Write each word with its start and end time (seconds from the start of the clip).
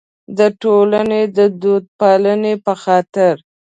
د 0.37 0.39
ټولنې 0.61 1.21
د 1.37 1.39
دودپالنې 1.61 2.53
په 2.65 2.73
خاطر. 2.83 3.33